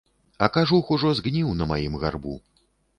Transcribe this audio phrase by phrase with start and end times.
[0.45, 2.39] А кажух ужо згніў на маім гарбу.